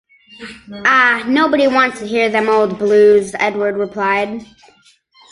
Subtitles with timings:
[0.83, 4.43] "Ah, nobody wants to hear them old blues," Edward replied.